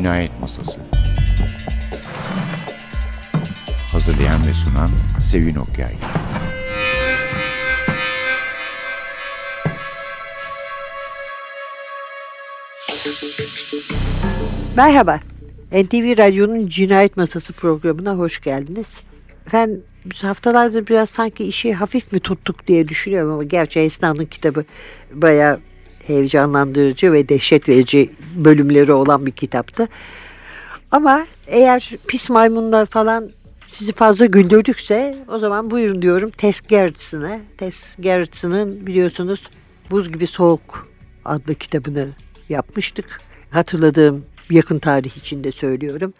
Cinayet 0.00 0.40
Masası. 0.40 0.80
Hazırlayan 3.92 4.46
ve 4.46 4.54
sunan 4.54 4.90
Sevin 5.22 5.54
Okyay. 5.54 5.94
Merhaba, 14.76 15.20
NTV 15.72 16.18
Radyo'nun 16.18 16.68
Cinayet 16.68 17.16
Masası 17.16 17.52
programına 17.52 18.14
hoş 18.14 18.40
geldiniz. 18.40 19.00
Efendim 19.46 19.82
biz 20.04 20.24
haftalardır 20.24 20.86
biraz 20.86 21.10
sanki 21.10 21.44
işi 21.44 21.74
hafif 21.74 22.12
mi 22.12 22.20
tuttuk 22.20 22.66
diye 22.66 22.88
düşünüyorum 22.88 23.32
ama 23.32 23.44
gerçi 23.44 23.80
Esna'nın 23.80 24.24
kitabı 24.24 24.64
bayağı 25.12 25.60
heyecanlandırıcı 26.06 27.12
ve 27.12 27.28
dehşet 27.28 27.68
verici 27.68 28.10
bölümleri 28.36 28.92
olan 28.92 29.26
bir 29.26 29.32
kitaptı. 29.32 29.88
Ama 30.90 31.26
eğer 31.46 31.90
pis 32.08 32.30
maymunlar 32.30 32.86
falan 32.86 33.30
sizi 33.68 33.92
fazla 33.92 34.26
güldürdükse 34.26 35.14
o 35.28 35.38
zaman 35.38 35.70
buyurun 35.70 36.02
diyorum 36.02 36.30
Tess 36.30 36.60
Gerritson'a. 36.60 37.40
Tess 37.58 37.96
Gerritson'ın 38.00 38.86
biliyorsunuz 38.86 39.42
Buz 39.90 40.12
Gibi 40.12 40.26
Soğuk 40.26 40.88
adlı 41.24 41.54
kitabını 41.54 42.08
yapmıştık. 42.48 43.20
Hatırladığım 43.50 44.24
yakın 44.50 44.78
tarih 44.78 45.16
içinde 45.16 45.52
söylüyorum. 45.52 46.14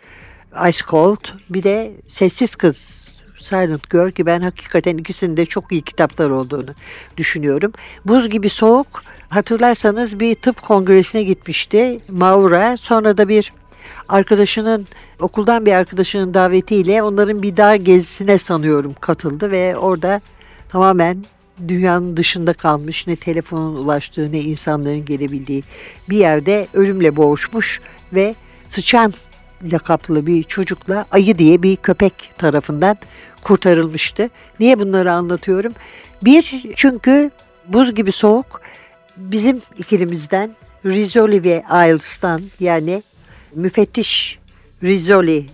Ice 0.69 0.79
Cold 0.89 1.25
bir 1.51 1.63
de 1.63 1.93
Sessiz 2.09 2.57
Kız 2.57 3.00
Silent 3.41 3.91
Girl 3.91 4.11
ki 4.11 4.27
ben 4.27 4.41
hakikaten 4.41 4.99
ikisinde 4.99 5.47
çok 5.47 5.73
iyi 5.73 5.83
kitaplar 5.83 6.31
olduğunu 6.31 6.75
düşünüyorum. 7.17 7.73
Buz 8.05 8.29
gibi 8.29 8.49
soğuk 8.49 9.03
hatırlarsanız 9.29 10.21
bir 10.21 10.35
tıp 10.35 10.63
kongresine 10.63 11.23
gitmişti 11.23 12.01
Maura. 12.09 12.77
Sonra 12.77 13.17
da 13.17 13.29
bir 13.29 13.53
arkadaşının 14.09 14.87
okuldan 15.21 15.67
bir 15.67 15.73
arkadaşının 15.73 16.35
davetiyle 16.35 17.03
onların 17.03 17.43
bir 17.43 17.57
dağ 17.57 17.77
gezisine 17.77 18.39
sanıyorum 18.39 18.95
katıldı 19.01 19.51
ve 19.51 19.77
orada 19.77 20.21
tamamen 20.69 21.25
dünyanın 21.69 22.17
dışında 22.17 22.53
kalmış 22.53 23.07
ne 23.07 23.17
telefonun 23.17 23.77
ulaştığı 23.77 24.33
ne 24.33 24.41
insanların 24.41 25.05
gelebildiği 25.05 25.63
bir 26.11 26.17
yerde 26.17 26.67
ölümle 26.75 27.17
boğuşmuş 27.17 27.81
ve 28.13 28.35
sıçan 28.69 29.13
lakaplı 29.73 30.27
bir 30.27 30.43
çocukla 30.43 31.07
ayı 31.11 31.39
diye 31.39 31.63
bir 31.63 31.77
köpek 31.77 32.13
tarafından 32.39 32.97
kurtarılmıştı. 33.45 34.31
Niye 34.61 34.79
bunları 34.79 35.13
anlatıyorum? 35.13 35.73
Bir, 36.25 36.65
çünkü 36.77 37.31
buz 37.69 37.95
gibi 37.95 38.13
soğuk 38.13 38.61
bizim 39.17 39.63
ikilimizden 39.79 40.51
Rizzoli 40.87 41.45
ve 41.45 41.63
Iles'tan 41.71 42.43
yani 42.61 43.03
müfettiş 43.55 44.39
Rizzoli 44.83 45.47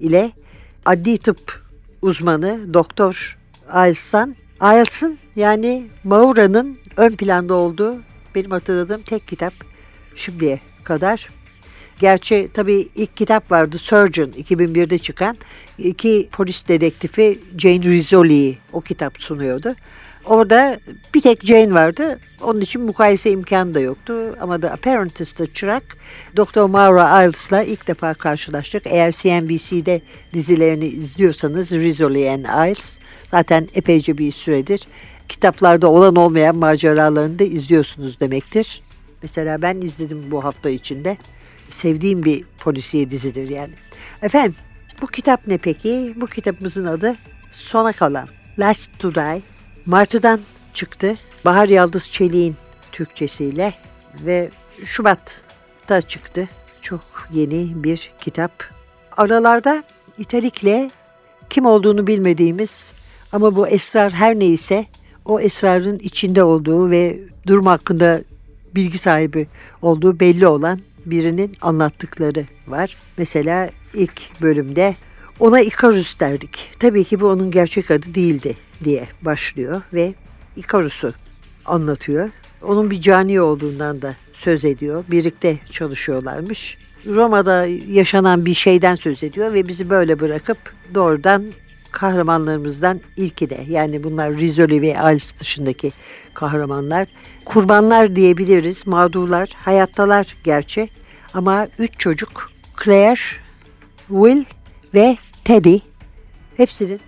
ile 0.00 0.32
adli 0.86 1.18
tıp 1.18 1.62
uzmanı 2.02 2.74
Doktor 2.74 3.38
Iles'tan 3.74 4.36
Iles'ın 4.62 5.18
yani 5.36 5.86
Maura'nın 6.04 6.78
ön 6.96 7.10
planda 7.10 7.54
olduğu 7.54 7.96
benim 8.34 8.50
hatırladığım 8.50 9.02
tek 9.02 9.28
kitap 9.28 9.54
şimdiye 10.16 10.60
kadar. 10.84 11.28
Gerçi 12.04 12.48
tabii 12.54 12.88
ilk 12.96 13.16
kitap 13.16 13.50
vardı 13.50 13.78
Surgeon 13.78 14.28
2001'de 14.28 14.98
çıkan. 14.98 15.36
iki 15.78 16.28
polis 16.32 16.68
dedektifi 16.68 17.38
Jane 17.58 17.82
Rizzoli'yi 17.82 18.58
o 18.72 18.80
kitap 18.80 19.18
sunuyordu. 19.18 19.74
Orada 20.24 20.80
bir 21.14 21.20
tek 21.20 21.44
Jane 21.46 21.74
vardı. 21.74 22.18
Onun 22.42 22.60
için 22.60 22.82
mukayese 22.82 23.30
imkanı 23.30 23.74
da 23.74 23.80
yoktu. 23.80 24.36
Ama 24.40 24.60
The 24.60 24.70
Apprentice'da 24.70 25.54
çırak 25.54 25.82
Dr. 26.36 26.60
Maura 26.60 27.24
Iles'la 27.24 27.62
ilk 27.62 27.88
defa 27.88 28.14
karşılaştık. 28.14 28.82
Eğer 28.86 29.12
CNBC'de 29.12 30.00
dizilerini 30.34 30.86
izliyorsanız 30.86 31.72
Rizzoli 31.72 32.30
and 32.30 32.44
Iles 32.44 32.98
zaten 33.30 33.68
epeyce 33.74 34.18
bir 34.18 34.32
süredir 34.32 34.80
kitaplarda 35.28 35.90
olan 35.90 36.16
olmayan 36.16 36.56
maceralarını 36.56 37.38
da 37.38 37.44
izliyorsunuz 37.44 38.20
demektir. 38.20 38.82
Mesela 39.22 39.62
ben 39.62 39.80
izledim 39.80 40.30
bu 40.30 40.44
hafta 40.44 40.70
içinde. 40.70 41.16
Sevdiğim 41.74 42.24
bir 42.24 42.44
polisiye 42.58 43.10
dizidir 43.10 43.48
yani. 43.48 43.72
Efendim 44.22 44.54
bu 45.02 45.06
kitap 45.06 45.46
ne 45.46 45.58
peki? 45.58 46.14
Bu 46.16 46.26
kitabımızın 46.26 46.84
adı 46.84 47.16
Sona 47.52 47.92
Kalan. 47.92 48.28
Last 48.58 48.98
to 48.98 49.14
Die. 49.14 49.42
Martı'dan 49.86 50.40
çıktı. 50.74 51.16
Bahar 51.44 51.68
Yaldız 51.68 52.10
Çelik'in 52.10 52.56
Türkçesiyle 52.92 53.74
ve 54.24 54.50
Şubat'ta 54.84 56.02
çıktı. 56.02 56.48
Çok 56.82 57.00
yeni 57.32 57.84
bir 57.84 58.12
kitap. 58.20 58.64
Aralarda 59.16 59.84
italikle 60.18 60.90
kim 61.50 61.66
olduğunu 61.66 62.06
bilmediğimiz 62.06 62.86
ama 63.32 63.56
bu 63.56 63.68
esrar 63.68 64.12
her 64.12 64.38
neyse 64.38 64.86
o 65.24 65.40
esrarın 65.40 65.98
içinde 65.98 66.44
olduğu 66.44 66.90
ve 66.90 67.18
durum 67.46 67.66
hakkında 67.66 68.20
bilgi 68.74 68.98
sahibi 68.98 69.46
olduğu 69.82 70.20
belli 70.20 70.46
olan 70.46 70.80
birinin 71.06 71.56
anlattıkları 71.60 72.46
var. 72.66 72.96
Mesela 73.16 73.70
ilk 73.94 74.42
bölümde 74.42 74.96
ona 75.40 75.60
Ikarus 75.60 76.20
derdik. 76.20 76.70
Tabii 76.78 77.04
ki 77.04 77.20
bu 77.20 77.28
onun 77.28 77.50
gerçek 77.50 77.90
adı 77.90 78.14
değildi 78.14 78.56
diye 78.84 79.08
başlıyor 79.22 79.82
ve 79.92 80.14
Ikarus'u 80.56 81.12
anlatıyor. 81.64 82.30
Onun 82.62 82.90
bir 82.90 83.00
cani 83.00 83.40
olduğundan 83.40 84.02
da 84.02 84.14
söz 84.38 84.64
ediyor. 84.64 85.04
Birlikte 85.10 85.58
çalışıyorlarmış. 85.70 86.78
Roma'da 87.06 87.66
yaşanan 87.90 88.46
bir 88.46 88.54
şeyden 88.54 88.94
söz 88.94 89.22
ediyor 89.22 89.52
ve 89.52 89.68
bizi 89.68 89.90
böyle 89.90 90.20
bırakıp 90.20 90.58
doğrudan 90.94 91.44
kahramanlarımızdan 91.94 93.00
ilkine 93.16 93.64
yani 93.68 94.04
bunlar 94.04 94.36
Rizzoli 94.38 94.82
ve 94.82 95.00
Alice 95.00 95.38
dışındaki 95.40 95.92
kahramanlar. 96.34 97.08
Kurbanlar 97.44 98.16
diyebiliriz. 98.16 98.86
Mağdurlar. 98.86 99.48
Hayattalar 99.56 100.36
gerçi. 100.44 100.88
Ama 101.34 101.68
üç 101.78 101.98
çocuk 101.98 102.50
Claire, 102.84 103.20
Will 104.08 104.44
ve 104.94 105.16
Teddy. 105.44 105.78
Hepsinin 106.56 107.00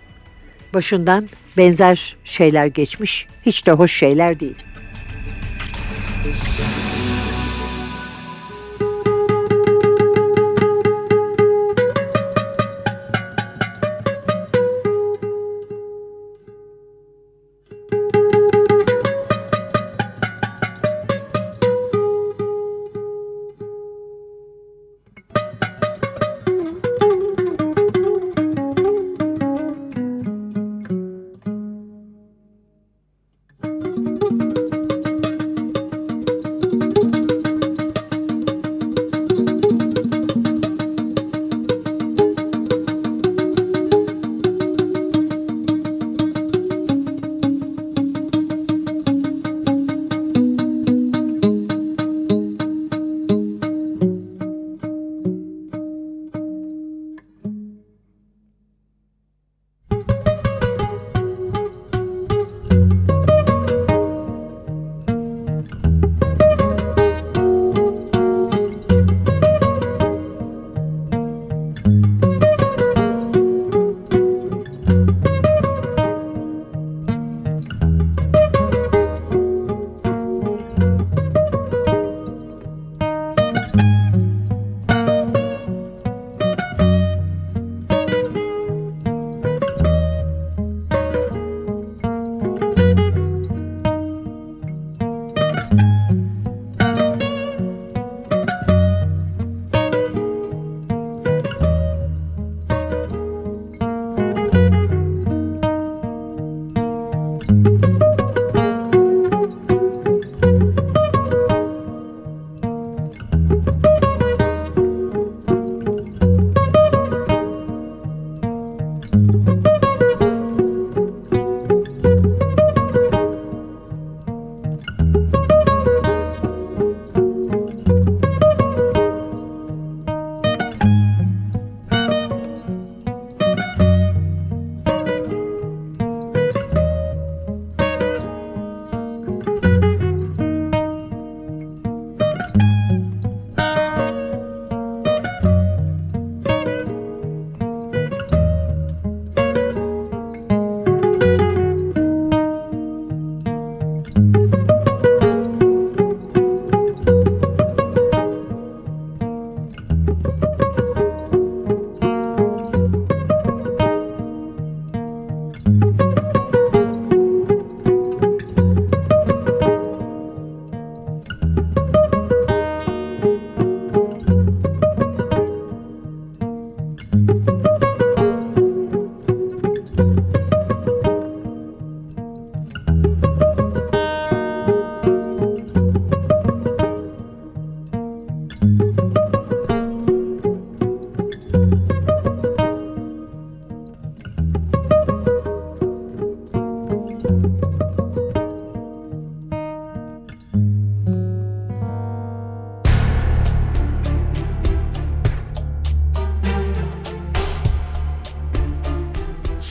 başından 0.73 1.29
benzer 1.57 2.17
şeyler 2.23 2.65
geçmiş. 2.65 3.27
Hiç 3.45 3.65
de 3.65 3.71
hoş 3.71 3.93
şeyler 3.93 4.39
değil. 4.39 4.57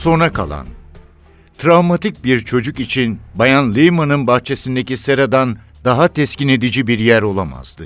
Sona 0.07 0.33
kalan. 0.33 0.67
Travmatik 1.57 2.23
bir 2.23 2.39
çocuk 2.39 2.79
için 2.79 3.19
Bayan 3.35 3.75
Lehman'ın 3.75 4.27
bahçesindeki 4.27 4.97
seradan 4.97 5.57
daha 5.85 6.07
teskin 6.07 6.47
edici 6.47 6.87
bir 6.87 6.99
yer 6.99 7.21
olamazdı. 7.21 7.85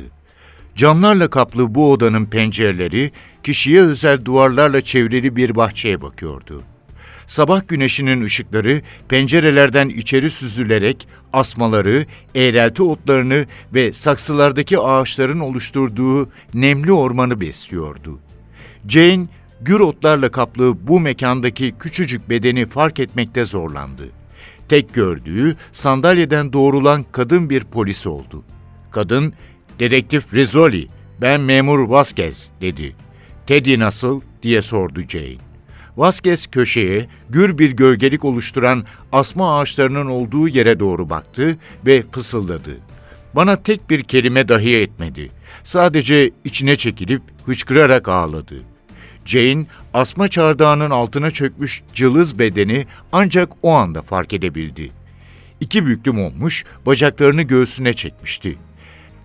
Camlarla 0.76 1.30
kaplı 1.30 1.76
bu 1.76 1.92
odanın 1.92 2.26
pencereleri 2.26 3.12
kişiye 3.44 3.82
özel 3.82 4.26
duvarlarla 4.26 4.82
çevrili 4.82 5.36
bir 5.36 5.56
bahçeye 5.56 6.02
bakıyordu. 6.02 6.64
Sabah 7.26 7.68
güneşinin 7.68 8.24
ışıkları 8.24 8.82
pencerelerden 9.10 9.90
içeri 9.90 10.30
süzülerek 10.30 11.08
asmaları, 11.34 12.06
eğrelti 12.36 12.84
otlarını 12.84 13.46
ve 13.74 13.94
saksılardaki 13.94 14.80
ağaçların 14.80 15.40
oluşturduğu 15.40 16.30
nemli 16.54 16.92
ormanı 16.92 17.42
besliyordu. 17.42 18.20
Jane, 18.88 19.28
gür 19.62 19.80
otlarla 19.80 20.32
kaplı 20.32 20.88
bu 20.88 21.00
mekandaki 21.00 21.72
küçücük 21.80 22.30
bedeni 22.30 22.66
fark 22.66 23.00
etmekte 23.00 23.46
zorlandı. 23.46 24.04
Tek 24.70 24.94
gördüğü 24.94 25.56
sandalyeden 25.72 26.54
doğrulan 26.54 27.06
kadın 27.12 27.50
bir 27.50 27.64
polis 27.64 28.08
oldu. 28.08 28.44
Kadın, 28.92 29.34
Dedektif 29.80 30.34
Rizzoli, 30.34 30.88
ben 31.22 31.42
memur 31.42 31.80
Vasquez 31.90 32.52
dedi. 32.62 32.96
Teddy 33.48 33.80
nasıl 33.80 34.22
diye 34.44 34.62
sordu 34.62 35.02
Jane. 35.10 35.38
Vasquez 35.98 36.48
köşeye, 36.48 37.08
gür 37.30 37.58
bir 37.58 37.72
gölgelik 37.72 38.26
oluşturan 38.26 38.86
asma 39.12 39.60
ağaçlarının 39.60 40.06
olduğu 40.06 40.48
yere 40.48 40.80
doğru 40.80 41.10
baktı 41.10 41.58
ve 41.86 42.04
fısıldadı. 42.12 42.78
Bana 43.36 43.64
tek 43.64 43.90
bir 43.90 44.04
kelime 44.04 44.48
dahi 44.48 44.78
etmedi. 44.78 45.30
Sadece 45.64 46.32
içine 46.46 46.76
çekilip 46.76 47.22
hıçkırarak 47.46 48.08
ağladı. 48.08 48.56
Jane, 49.26 49.66
asma 49.94 50.28
çardağının 50.28 50.90
altına 50.90 51.32
çökmüş 51.32 51.84
cılız 51.94 52.40
bedeni 52.40 52.86
ancak 53.12 53.50
o 53.64 53.72
anda 53.72 54.02
fark 54.02 54.34
edebildi. 54.34 54.92
İki 55.60 55.86
büklüm 55.86 56.20
olmuş, 56.20 56.64
bacaklarını 56.86 57.42
göğsüne 57.42 57.94
çekmişti. 57.94 58.58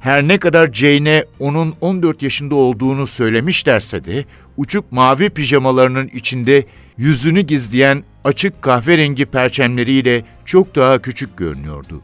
Her 0.00 0.28
ne 0.28 0.38
kadar 0.38 0.72
Jane'e 0.72 1.24
onun 1.38 1.74
14 1.80 2.22
yaşında 2.22 2.54
olduğunu 2.54 3.06
söylemişlerse 3.06 4.04
de 4.04 4.24
uçuk 4.56 4.92
mavi 4.92 5.30
pijamalarının 5.30 6.08
içinde 6.08 6.64
yüzünü 6.96 7.40
gizleyen 7.40 8.04
açık 8.24 8.62
kahverengi 8.62 9.26
perçemleriyle 9.26 10.24
çok 10.44 10.74
daha 10.74 11.02
küçük 11.02 11.36
görünüyordu. 11.36 12.02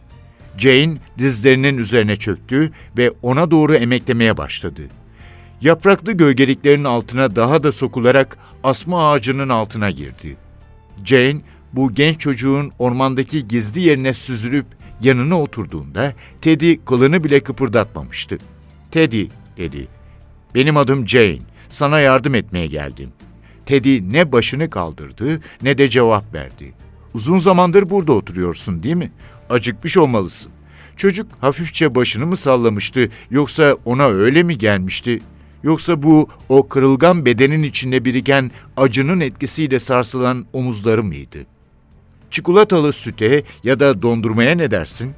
Jane 0.59 0.97
dizlerinin 1.19 1.79
üzerine 1.79 2.17
çöktü 2.17 2.73
ve 2.97 3.11
ona 3.23 3.51
doğru 3.51 3.75
emeklemeye 3.75 4.37
başladı. 4.37 4.83
Yapraklı 5.63 6.13
gölgeliklerin 6.13 6.85
altına 6.85 7.37
daha 7.37 7.63
da 7.63 7.73
sokularak 7.73 8.39
asma 8.65 9.11
ağacının 9.11 9.49
altına 9.49 9.91
girdi. 9.91 10.37
Jane 11.05 11.41
bu 11.73 11.95
genç 11.95 12.21
çocuğun 12.21 12.73
ormandaki 12.79 13.49
gizli 13.49 13.81
yerine 13.81 14.15
süzülüp 14.15 14.67
yanına 15.01 15.41
oturduğunda 15.41 16.13
Teddy 16.41 16.75
kılını 16.87 17.25
bile 17.25 17.41
kıpırdatmamıştı. 17.41 18.39
Teddy 18.91 19.25
dedi. 19.57 19.89
Benim 20.55 20.77
adım 20.77 21.09
Jane. 21.09 21.39
Sana 21.69 22.01
yardım 22.01 22.35
etmeye 22.35 22.67
geldim. 22.67 23.13
Teddy 23.67 24.01
ne 24.13 24.33
başını 24.33 24.71
kaldırdı 24.71 25.41
ne 25.63 25.79
de 25.79 25.89
cevap 25.89 26.35
verdi. 26.35 26.75
Uzun 27.15 27.39
zamandır 27.39 27.91
burada 27.91 28.13
oturuyorsun 28.13 28.83
değil 28.83 28.97
mi? 28.97 29.13
Acıkmış 29.51 29.97
olmalısın. 29.97 30.53
Çocuk 30.97 31.27
hafifçe 31.41 31.95
başını 31.95 32.27
mı 32.27 32.37
sallamıştı 32.37 33.09
yoksa 33.31 33.77
ona 33.85 34.07
öyle 34.07 34.43
mi 34.43 34.59
gelmişti? 34.59 35.21
Yoksa 35.63 36.03
bu 36.03 36.29
o 36.49 36.69
kırılgan 36.69 37.25
bedenin 37.25 37.63
içinde 37.63 38.05
biriken 38.05 38.51
acının 38.77 39.21
etkisiyle 39.21 39.79
sarsılan 39.79 40.47
omuzları 40.53 41.05
mıydı? 41.05 41.39
Çikolatalı 42.31 42.93
süte 42.93 43.43
ya 43.65 43.81
da 43.81 44.03
dondurmaya 44.03 44.55
ne 44.55 44.71
dersin? 44.71 45.13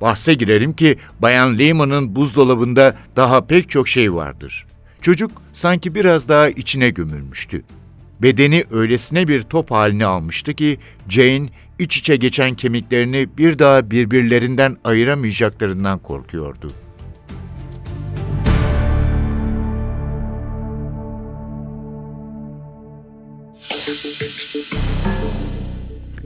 Bahse 0.00 0.34
girerim 0.34 0.72
ki 0.72 0.98
Bayan 1.22 1.58
Lehman'ın 1.58 2.16
buzdolabında 2.16 2.96
daha 3.16 3.46
pek 3.46 3.70
çok 3.70 3.88
şey 3.88 4.14
vardır. 4.14 4.66
Çocuk 5.00 5.30
sanki 5.52 5.94
biraz 5.94 6.28
daha 6.28 6.48
içine 6.48 6.90
gömülmüştü. 6.90 7.62
Bedeni 8.22 8.64
öylesine 8.70 9.28
bir 9.28 9.42
top 9.42 9.70
halini 9.70 10.06
almıştı 10.06 10.54
ki 10.54 10.78
Jane 11.08 11.48
iç 11.78 11.96
içe 11.98 12.16
geçen 12.16 12.54
kemiklerini 12.54 13.28
bir 13.38 13.58
daha 13.58 13.90
birbirlerinden 13.90 14.76
ayıramayacaklarından 14.84 15.98
korkuyordu. 15.98 16.72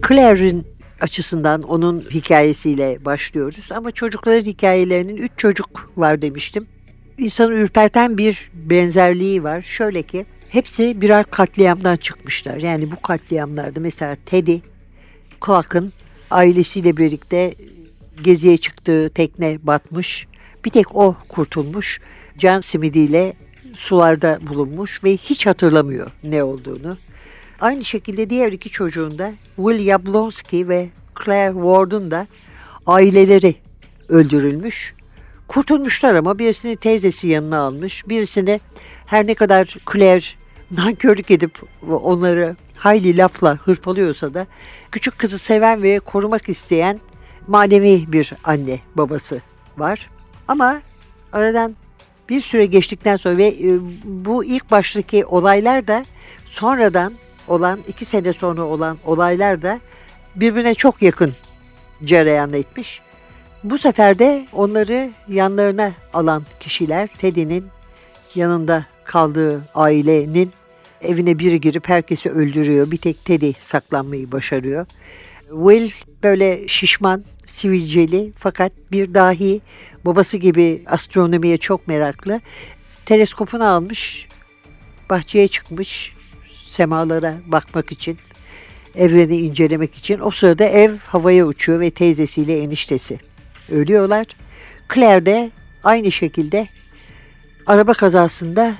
Claire'in 0.09 0.67
açısından 1.01 1.63
onun 1.63 2.01
hikayesiyle 2.01 3.05
başlıyoruz. 3.05 3.67
Ama 3.71 3.91
çocukların 3.91 4.45
hikayelerinin 4.45 5.17
üç 5.17 5.31
çocuk 5.37 5.91
var 5.97 6.23
demiştim. 6.23 6.67
İnsanı 7.19 7.55
ürperten 7.55 8.19
bir 8.19 8.51
benzerliği 8.55 9.43
var. 9.43 9.63
Şöyle 9.63 10.03
ki 10.03 10.27
hepsi 10.49 11.01
birer 11.01 11.25
katliamdan 11.25 11.97
çıkmışlar. 11.97 12.57
Yani 12.57 12.91
bu 12.91 13.03
katliamlarda 13.03 13.81
mesela 13.81 14.17
Teddy, 14.27 14.57
Clark'ın 15.47 15.93
ailesiyle 16.31 16.97
birlikte 16.97 17.55
geziye 18.23 18.57
çıktığı 18.57 19.11
tekne 19.11 19.59
batmış. 19.63 20.27
Bir 20.65 20.71
tek 20.71 20.97
o 20.97 21.17
kurtulmuş. 21.29 22.01
Can 22.39 22.61
simidiyle 22.61 23.33
sularda 23.73 24.39
bulunmuş 24.43 25.05
ve 25.05 25.17
hiç 25.17 25.47
hatırlamıyor 25.47 26.11
ne 26.23 26.43
olduğunu. 26.43 26.97
Aynı 27.61 27.85
şekilde 27.85 28.31
diğer 28.31 28.53
iki 28.53 28.71
çocuğun 28.71 29.19
da 29.19 29.33
Will 29.57 29.87
Yablonsky 29.87 30.69
ve 30.69 30.89
Claire 31.25 31.53
Ward'un 31.53 32.11
da 32.11 32.27
aileleri 32.87 33.55
öldürülmüş. 34.09 34.95
Kurtulmuşlar 35.49 36.15
ama 36.15 36.39
birisini 36.39 36.77
teyzesi 36.77 37.27
yanına 37.27 37.59
almış. 37.59 38.09
Birisini 38.09 38.61
her 39.07 39.27
ne 39.27 39.35
kadar 39.35 39.77
Claire 39.93 40.25
nankörlük 40.71 41.31
edip 41.31 41.59
onları 41.89 42.57
hayli 42.77 43.17
lafla 43.17 43.57
hırpalıyorsa 43.57 44.35
da 44.35 44.47
küçük 44.93 45.19
kızı 45.19 45.39
seven 45.39 45.83
ve 45.83 45.99
korumak 45.99 46.49
isteyen 46.49 47.01
manevi 47.47 48.13
bir 48.13 48.33
anne 48.45 48.81
babası 48.95 49.41
var. 49.77 50.11
Ama 50.49 50.83
aradan 51.33 51.77
bir 52.29 52.41
süre 52.41 52.67
geçtikten 52.67 53.17
sonra 53.17 53.37
ve 53.37 53.47
e, 53.47 53.79
bu 54.05 54.45
ilk 54.45 54.71
baştaki 54.71 55.27
olaylar 55.27 55.87
da 55.87 56.05
sonradan 56.51 57.13
olan 57.49 57.81
iki 57.89 58.05
sene 58.05 58.33
sonra 58.33 58.63
olan 58.63 58.99
olaylar 59.05 59.63
da 59.63 59.81
birbirine 60.37 60.75
çok 60.75 61.03
yakın 61.03 61.35
cereyan 62.05 62.53
etmiş. 62.53 63.01
Bu 63.65 63.79
sefer 63.79 64.19
de 64.19 64.47
onları 64.53 65.11
yanlarına 65.29 65.93
alan 66.13 66.43
kişiler 66.61 67.09
Teddy'nin 67.19 67.67
yanında 68.35 68.87
kaldığı 69.05 69.63
ailenin 69.75 70.53
evine 71.03 71.39
biri 71.39 71.61
girip 71.61 71.89
herkesi 71.89 72.31
öldürüyor. 72.31 72.91
Bir 72.91 72.97
tek 72.97 73.25
Teddy 73.25 73.53
saklanmayı 73.61 74.33
başarıyor. 74.33 74.87
Will 75.49 75.91
böyle 76.23 76.69
şişman, 76.69 77.25
sivilceli 77.47 78.33
fakat 78.37 78.73
bir 78.93 79.15
dahi 79.15 79.61
babası 80.05 80.37
gibi 80.37 80.83
astronomiye 80.87 81.59
çok 81.59 81.89
meraklı. 81.89 82.41
Teleskopunu 83.07 83.69
almış, 83.69 84.29
bahçeye 85.11 85.49
çıkmış, 85.49 86.14
semalara 86.75 87.35
bakmak 87.47 87.93
için, 87.93 88.19
evreni 88.95 89.37
incelemek 89.37 89.95
için. 89.95 90.21
O 90.21 90.31
sırada 90.31 90.65
ev 90.65 90.93
havaya 91.07 91.47
uçuyor 91.47 91.81
ve 91.81 91.91
teyzesiyle 91.91 92.59
eniştesi 92.59 93.19
ölüyorlar. 93.71 94.27
Claire 94.95 95.27
de 95.27 95.51
aynı 95.85 96.13
şekilde 96.13 96.69
araba 97.67 97.93
kazasında 97.93 98.75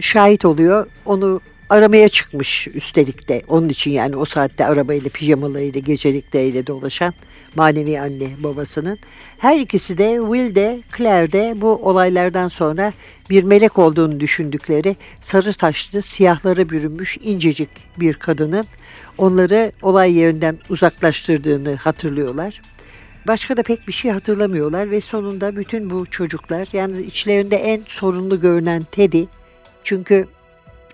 şahit 0.00 0.44
oluyor. 0.44 0.86
Onu 1.06 1.40
aramaya 1.70 2.08
çıkmış 2.08 2.68
üstelik 2.74 3.28
de. 3.28 3.42
Onun 3.48 3.68
için 3.68 3.90
yani 3.90 4.16
o 4.16 4.24
saatte 4.24 4.64
arabayla, 4.66 5.10
pijamalarıyla, 5.10 5.80
gecelikleriyle 5.80 6.66
dolaşan 6.66 7.14
manevi 7.56 8.00
anne 8.00 8.30
babasının. 8.38 8.98
Her 9.38 9.58
ikisi 9.58 9.98
de 9.98 10.18
Will 10.20 10.54
de 10.54 10.80
Claire 10.96 11.32
de 11.32 11.54
bu 11.60 11.68
olaylardan 11.68 12.48
sonra 12.48 12.92
bir 13.30 13.42
melek 13.42 13.78
olduğunu 13.78 14.20
düşündükleri 14.20 14.96
sarı 15.20 15.52
taşlı, 15.52 16.02
siyahlara 16.02 16.70
bürünmüş 16.70 17.18
incecik 17.22 17.68
bir 18.00 18.14
kadının 18.14 18.66
onları 19.18 19.72
olay 19.82 20.12
yerinden 20.12 20.58
uzaklaştırdığını 20.68 21.74
hatırlıyorlar. 21.74 22.60
Başka 23.26 23.56
da 23.56 23.62
pek 23.62 23.88
bir 23.88 23.92
şey 23.92 24.10
hatırlamıyorlar 24.10 24.90
ve 24.90 25.00
sonunda 25.00 25.56
bütün 25.56 25.90
bu 25.90 26.06
çocuklar 26.06 26.68
yani 26.72 27.02
içlerinde 27.02 27.56
en 27.56 27.80
sorunlu 27.86 28.40
görünen 28.40 28.82
Teddy 28.82 29.24
çünkü 29.84 30.26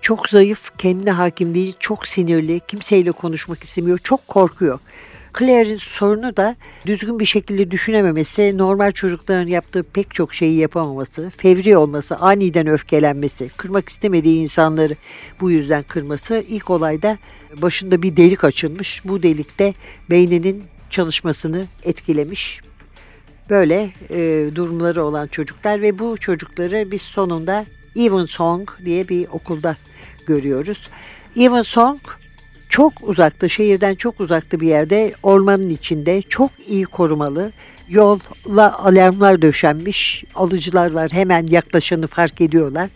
çok 0.01 0.29
zayıf, 0.29 0.77
kendine 0.77 1.11
hakim 1.11 1.55
değil, 1.55 1.73
çok 1.79 2.07
sinirli, 2.07 2.61
kimseyle 2.67 3.11
konuşmak 3.11 3.63
istemiyor, 3.63 3.97
çok 3.97 4.27
korkuyor. 4.27 4.79
Claire'in 5.39 5.77
sorunu 5.77 6.37
da 6.37 6.55
düzgün 6.85 7.19
bir 7.19 7.25
şekilde 7.25 7.71
düşünememesi, 7.71 8.57
normal 8.57 8.91
çocukların 8.91 9.47
yaptığı 9.47 9.83
pek 9.83 10.13
çok 10.13 10.33
şeyi 10.33 10.57
yapamaması, 10.57 11.31
fevri 11.37 11.77
olması, 11.77 12.15
aniden 12.15 12.67
öfkelenmesi, 12.67 13.49
kırmak 13.57 13.89
istemediği 13.89 14.39
insanları 14.39 14.95
bu 15.41 15.51
yüzden 15.51 15.83
kırması. 15.83 16.43
İlk 16.49 16.69
olayda 16.69 17.17
başında 17.61 18.01
bir 18.01 18.17
delik 18.17 18.43
açılmış. 18.43 19.01
Bu 19.05 19.23
delikte 19.23 19.73
beyninin 20.09 20.63
çalışmasını 20.89 21.65
etkilemiş. 21.83 22.61
Böyle 23.49 23.91
e, 24.09 24.49
durumları 24.55 25.03
olan 25.03 25.27
çocuklar 25.27 25.81
ve 25.81 25.99
bu 25.99 26.17
çocukları 26.17 26.91
biz 26.91 27.01
sonunda 27.01 27.65
Even 27.95 28.25
Song 28.25 28.69
diye 28.85 29.07
bir 29.07 29.27
okulda 29.27 29.75
görüyoruz. 30.27 30.89
Even 31.35 31.61
Song 31.61 31.99
çok 32.69 32.93
uzakta, 33.01 33.49
şehirden 33.49 33.95
çok 33.95 34.19
uzakta 34.19 34.59
bir 34.59 34.67
yerde, 34.67 35.13
ormanın 35.23 35.69
içinde 35.69 36.21
çok 36.21 36.51
iyi 36.67 36.85
korumalı. 36.85 37.51
Yolla 37.89 38.79
alarmlar 38.79 39.41
döşenmiş, 39.41 40.23
alıcılar 40.35 40.91
var 40.91 41.11
hemen 41.11 41.47
yaklaşanı 41.47 42.07
fark 42.07 42.41
ediyorlar. 42.41 42.89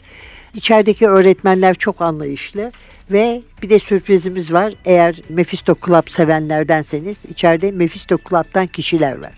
İçerideki 0.56 1.08
öğretmenler 1.08 1.76
çok 1.76 2.02
anlayışlı 2.02 2.72
ve 3.12 3.42
bir 3.62 3.70
de 3.70 3.80
sürprizimiz 3.80 4.54
var. 4.54 4.74
Eğer 4.86 5.22
Mephisto 5.30 5.76
Club 5.86 6.08
sevenlerdenseniz 6.10 7.26
içeride 7.26 7.72
Mephisto 7.72 8.18
Club'dan 8.30 8.68
kişiler 8.68 9.22
var. 9.22 9.34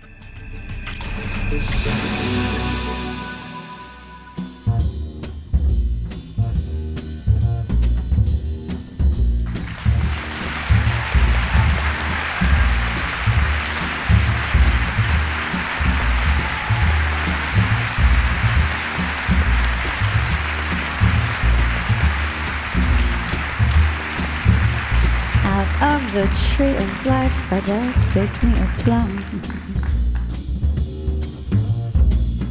The 26.14 26.28
tree 26.54 26.76
of 26.76 27.06
life, 27.06 27.52
I 27.52 27.60
just 27.62 28.06
picked 28.10 28.40
me 28.44 28.52
a 28.52 28.66
plum. 28.84 29.10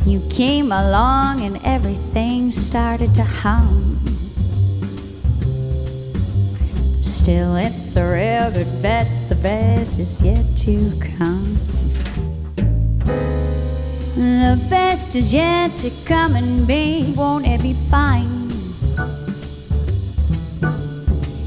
You 0.06 0.20
came 0.30 0.74
along 0.74 1.40
and 1.46 1.58
everything 1.64 2.52
started 2.52 3.16
to 3.16 3.24
hum. 3.24 4.02
Still, 7.02 7.56
it's 7.56 7.96
a 7.96 8.04
real 8.04 8.52
good 8.52 8.82
bet, 8.82 9.08
the 9.30 9.36
best 9.36 9.98
is 9.98 10.22
yet 10.22 10.46
to 10.58 10.92
come. 11.18 11.56
The 14.16 14.62
best 14.70 15.16
is 15.16 15.32
yet 15.32 15.74
to 15.76 15.90
come 16.04 16.36
and 16.36 16.68
be, 16.68 17.14
won't 17.16 17.48
it 17.48 17.62
be 17.62 17.76
fine? 17.90 18.43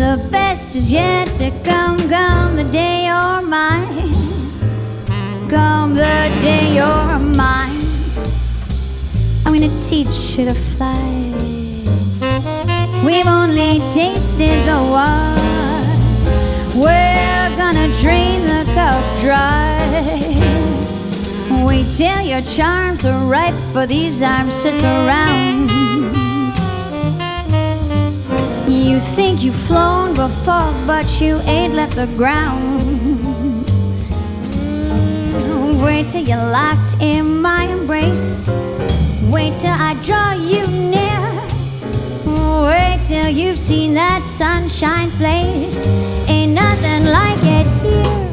The 0.00 0.16
best 0.30 0.74
is 0.76 0.90
yet 0.90 1.26
to 1.40 1.50
come, 1.62 1.98
come 2.08 2.56
the 2.56 2.64
day 2.64 3.04
you're 3.04 3.42
mine. 3.42 4.14
Come 5.46 5.94
the 5.94 6.32
day 6.40 6.74
you're 6.74 7.18
mine. 7.18 7.84
I'm 9.44 9.52
gonna 9.52 9.68
teach 9.82 10.38
you 10.38 10.46
to 10.46 10.54
fly. 10.54 10.96
We've 13.04 13.26
only 13.26 13.80
tasted 13.92 14.64
the 14.64 14.80
wine. 14.94 16.24
We're 16.74 17.50
gonna 17.58 17.92
drain 18.00 18.46
the 18.46 18.64
cup 18.72 19.04
dry. 19.20 19.76
Wait 21.66 21.90
till 21.94 22.22
your 22.22 22.40
charms 22.40 23.04
are 23.04 23.22
ripe 23.26 23.62
for 23.70 23.84
these 23.86 24.22
arms 24.22 24.58
to 24.60 24.72
surround. 24.72 25.59
You 28.70 29.00
think 29.00 29.42
you've 29.42 29.56
flown 29.66 30.14
before, 30.14 30.72
but 30.86 31.20
you 31.20 31.38
ain't 31.40 31.74
left 31.74 31.96
the 31.96 32.06
ground. 32.16 32.80
Mm, 34.54 35.84
Wait 35.84 36.06
till 36.06 36.22
you're 36.22 36.36
locked 36.36 36.94
in 37.00 37.42
my 37.42 37.64
embrace. 37.64 38.48
Wait 39.24 39.56
till 39.56 39.74
I 39.74 39.94
draw 40.04 40.34
you 40.34 40.64
near. 40.68 41.20
Wait 42.64 43.00
till 43.04 43.28
you've 43.28 43.58
seen 43.58 43.94
that 43.94 44.22
sunshine 44.24 45.10
place. 45.18 45.84
Ain't 46.28 46.52
nothing 46.52 47.06
like 47.06 47.42
it 47.42 47.66
here. 47.82 48.28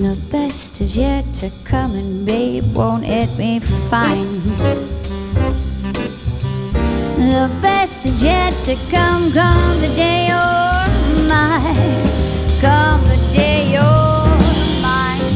The 0.00 0.16
best 0.30 0.80
is 0.80 0.96
yet 0.96 1.30
to 1.34 1.50
come, 1.64 1.94
and 1.94 2.24
babe, 2.24 2.64
won't 2.74 3.04
it 3.04 3.28
be 3.36 3.58
fine? 3.90 4.40
The 7.18 7.50
best 7.60 8.06
is 8.06 8.22
yet 8.22 8.52
to 8.64 8.76
come, 8.92 9.32
come 9.32 9.80
the 9.80 9.88
day 9.96 10.28
you're 10.28 11.26
mine. 11.26 12.06
Come 12.60 13.02
the 13.04 13.18
day 13.32 13.72
you're 13.72 13.82
mine. 14.80 15.26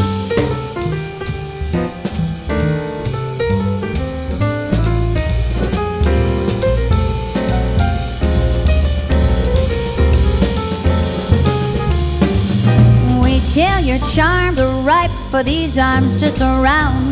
Wait 13.20 13.42
till 13.52 13.80
your 13.80 13.98
charms 14.14 14.60
are 14.60 14.70
ripe 14.82 15.10
for 15.32 15.42
these 15.42 15.78
arms 15.78 16.14
to 16.14 16.30
surround. 16.30 17.12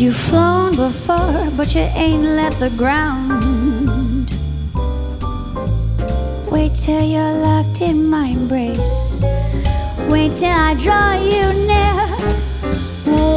You've 0.00 0.16
flown 0.16 0.74
before, 0.74 1.50
but 1.56 1.74
you 1.74 1.82
ain't 1.82 2.22
left 2.22 2.58
the 2.58 2.70
ground. 2.70 4.30
Wait 6.50 6.74
till 6.74 7.02
you're 7.02 7.38
locked 7.38 7.80
in 7.80 8.06
my 8.08 8.26
embrace. 8.26 9.22
Wait 10.08 10.36
till 10.36 10.48
I 10.48 10.74
draw 10.74 11.12
you 11.14 11.52
near. 11.66 12.06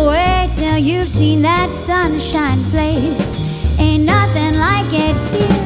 Wait 0.08 0.52
till 0.54 0.78
you've 0.78 1.10
seen 1.10 1.42
that 1.42 1.70
sunshine 1.70 2.64
place. 2.72 3.38
Ain't 3.80 4.06
nothing 4.06 4.56
like 4.58 4.92
it 4.94 5.16
here. 5.36 5.58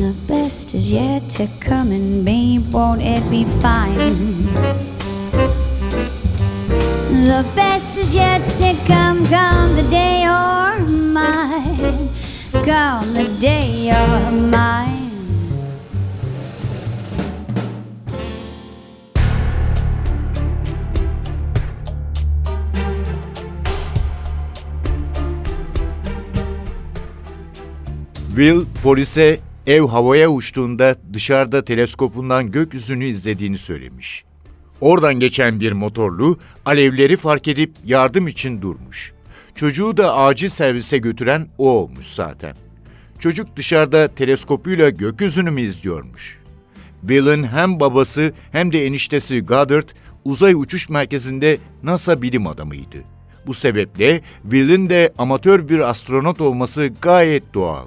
The 0.00 0.14
best 0.26 0.74
is 0.74 0.90
yet 0.90 1.28
to 1.30 1.48
come, 1.60 1.92
and 1.92 2.24
babe, 2.24 2.72
won't 2.72 3.02
it 3.02 3.28
be 3.30 3.44
fine? 3.60 4.91
The 7.22 7.46
best 7.54 7.98
is 7.98 8.14
yet 8.14 8.40
to 8.58 8.74
come, 8.84 9.24
come 9.26 9.76
the 9.76 9.88
day 9.88 10.22
you're 10.24 10.80
mine. 10.88 12.08
Come 12.64 13.14
the 13.14 13.28
day 13.40 13.86
you're 13.86 14.30
mine. 14.32 15.10
Will 28.30 28.66
polise 28.82 29.40
ev 29.66 29.82
havaya 29.82 30.30
uçtuğunda 30.30 30.96
dışarıda 31.12 31.64
teleskopundan 31.64 32.50
gökyüzünü 32.50 33.04
izlediğini 33.04 33.58
söylemiş. 33.58 34.24
Oradan 34.82 35.14
geçen 35.14 35.60
bir 35.60 35.72
motorlu 35.72 36.38
alevleri 36.66 37.16
fark 37.16 37.48
edip 37.48 37.72
yardım 37.84 38.28
için 38.28 38.62
durmuş. 38.62 39.12
Çocuğu 39.54 39.96
da 39.96 40.16
acil 40.16 40.48
servise 40.48 40.98
götüren 40.98 41.48
o 41.58 41.70
olmuş 41.70 42.06
zaten. 42.06 42.56
Çocuk 43.18 43.56
dışarıda 43.56 44.08
teleskopuyla 44.08 44.90
gökyüzünü 44.90 45.50
mü 45.50 45.60
izliyormuş? 45.60 46.38
Will'in 47.00 47.44
hem 47.44 47.80
babası 47.80 48.32
hem 48.52 48.72
de 48.72 48.86
eniştesi 48.86 49.40
Goddard 49.40 49.88
uzay 50.24 50.54
uçuş 50.54 50.88
merkezinde 50.88 51.58
NASA 51.82 52.22
bilim 52.22 52.46
adamıydı. 52.46 52.98
Bu 53.46 53.54
sebeple 53.54 54.20
Will'in 54.42 54.90
de 54.90 55.12
amatör 55.18 55.68
bir 55.68 55.78
astronot 55.78 56.40
olması 56.40 56.90
gayet 57.02 57.54
doğal. 57.54 57.86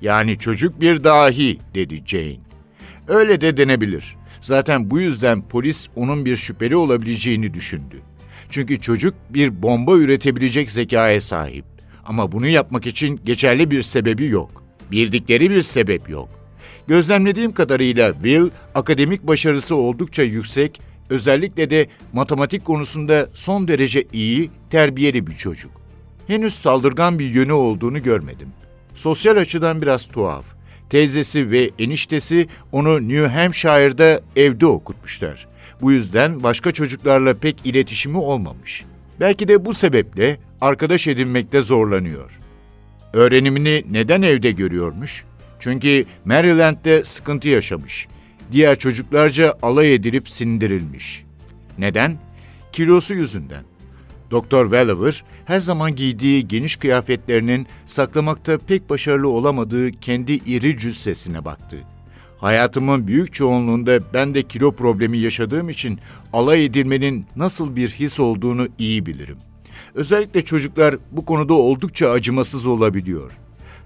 Yani 0.00 0.38
çocuk 0.38 0.80
bir 0.80 1.04
dahi 1.04 1.58
dedi 1.74 2.02
Jane. 2.06 2.40
Öyle 3.08 3.40
de 3.40 3.56
denebilir. 3.56 4.16
Zaten 4.46 4.90
bu 4.90 5.00
yüzden 5.00 5.42
polis 5.48 5.88
onun 5.96 6.24
bir 6.24 6.36
şüpheli 6.36 6.76
olabileceğini 6.76 7.54
düşündü. 7.54 8.00
Çünkü 8.50 8.80
çocuk 8.80 9.14
bir 9.30 9.62
bomba 9.62 9.96
üretebilecek 9.96 10.70
zekaya 10.70 11.20
sahip. 11.20 11.64
Ama 12.04 12.32
bunu 12.32 12.46
yapmak 12.46 12.86
için 12.86 13.20
geçerli 13.24 13.70
bir 13.70 13.82
sebebi 13.82 14.26
yok. 14.26 14.62
Bildikleri 14.90 15.50
bir 15.50 15.62
sebep 15.62 16.08
yok. 16.10 16.28
Gözlemlediğim 16.86 17.52
kadarıyla 17.52 18.12
Will 18.12 18.50
akademik 18.74 19.26
başarısı 19.26 19.76
oldukça 19.76 20.22
yüksek, 20.22 20.80
özellikle 21.10 21.70
de 21.70 21.86
matematik 22.12 22.64
konusunda 22.64 23.28
son 23.32 23.68
derece 23.68 24.04
iyi, 24.12 24.50
terbiyeli 24.70 25.26
bir 25.26 25.34
çocuk. 25.34 25.72
Henüz 26.26 26.54
saldırgan 26.54 27.18
bir 27.18 27.26
yönü 27.26 27.52
olduğunu 27.52 28.02
görmedim. 28.02 28.48
Sosyal 28.94 29.36
açıdan 29.36 29.82
biraz 29.82 30.08
tuhaf. 30.08 30.55
Teyzesi 30.90 31.50
ve 31.50 31.70
eniştesi 31.78 32.46
onu 32.72 33.08
New 33.08 33.26
Hampshire'da 33.26 34.20
evde 34.36 34.66
okutmuşlar. 34.66 35.48
Bu 35.80 35.92
yüzden 35.92 36.42
başka 36.42 36.72
çocuklarla 36.72 37.34
pek 37.34 37.66
iletişimi 37.66 38.18
olmamış. 38.18 38.84
Belki 39.20 39.48
de 39.48 39.64
bu 39.64 39.74
sebeple 39.74 40.38
arkadaş 40.60 41.06
edinmekte 41.06 41.60
zorlanıyor. 41.60 42.40
Öğrenimini 43.12 43.84
neden 43.90 44.22
evde 44.22 44.50
görüyormuş? 44.50 45.24
Çünkü 45.58 46.04
Maryland'de 46.24 47.04
sıkıntı 47.04 47.48
yaşamış. 47.48 48.08
Diğer 48.52 48.78
çocuklarca 48.78 49.54
alay 49.62 49.94
edilip 49.94 50.28
sindirilmiş. 50.28 51.24
Neden? 51.78 52.18
Kilosu 52.72 53.14
yüzünden. 53.14 53.64
Doktor 54.30 54.64
Welliver 54.64 55.24
her 55.44 55.60
zaman 55.60 55.96
giydiği 55.96 56.48
geniş 56.48 56.76
kıyafetlerinin 56.76 57.66
saklamakta 57.84 58.58
pek 58.58 58.90
başarılı 58.90 59.28
olamadığı 59.28 59.90
kendi 59.90 60.32
iri 60.32 60.78
cüssesine 60.78 61.44
baktı. 61.44 61.76
Hayatımın 62.38 63.06
büyük 63.06 63.34
çoğunluğunda 63.34 64.12
ben 64.14 64.34
de 64.34 64.42
kilo 64.42 64.72
problemi 64.72 65.18
yaşadığım 65.18 65.68
için 65.68 66.00
alay 66.32 66.64
edilmenin 66.64 67.26
nasıl 67.36 67.76
bir 67.76 67.88
his 67.88 68.20
olduğunu 68.20 68.68
iyi 68.78 69.06
bilirim. 69.06 69.36
Özellikle 69.94 70.44
çocuklar 70.44 70.96
bu 71.12 71.24
konuda 71.24 71.54
oldukça 71.54 72.10
acımasız 72.10 72.66
olabiliyor. 72.66 73.32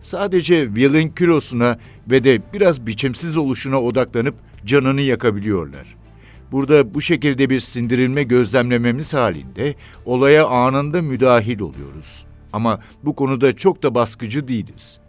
Sadece 0.01 0.67
Will'in 0.67 1.09
kilosuna 1.09 1.79
ve 2.11 2.25
de 2.25 2.43
biraz 2.53 2.87
biçimsiz 2.87 3.37
oluşuna 3.37 3.83
odaklanıp 3.83 4.35
canını 4.67 5.01
yakabiliyorlar. 5.01 6.00
Burada 6.53 6.95
bu 6.95 7.01
şekilde 7.01 7.51
bir 7.51 7.61
sindirilme 7.61 8.23
gözlemlememiz 8.23 9.15
halinde 9.15 9.75
olaya 10.05 10.47
anında 10.47 11.03
müdahil 11.03 11.61
oluyoruz. 11.61 12.27
Ama 12.53 12.81
bu 13.03 13.15
konuda 13.15 13.57
çok 13.57 13.83
da 13.83 13.95
baskıcı 13.95 14.49
değiliz. 14.49 15.01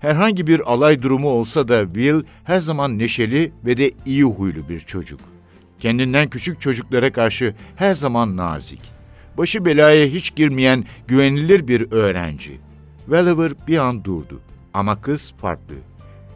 Herhangi 0.00 0.46
bir 0.46 0.72
alay 0.72 1.02
durumu 1.02 1.28
olsa 1.28 1.68
da 1.68 1.84
Will 1.84 2.22
her 2.44 2.60
zaman 2.60 2.98
neşeli 2.98 3.52
ve 3.64 3.76
de 3.76 3.92
iyi 4.06 4.24
huylu 4.24 4.68
bir 4.68 4.80
çocuk. 4.80 5.20
Kendinden 5.80 6.30
küçük 6.30 6.60
çocuklara 6.60 7.12
karşı 7.12 7.54
her 7.76 7.94
zaman 7.94 8.36
nazik. 8.36 8.82
Başı 9.38 9.64
belaya 9.64 10.06
hiç 10.06 10.34
girmeyen 10.34 10.84
güvenilir 11.08 11.68
bir 11.68 11.92
öğrenci. 11.92 12.60
Welliver 13.06 13.52
bir 13.68 13.78
an 13.78 14.04
durdu. 14.04 14.40
Ama 14.74 15.00
kız 15.00 15.34
farklı. 15.40 15.74